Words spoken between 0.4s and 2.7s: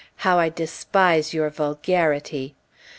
despise your vulgarity!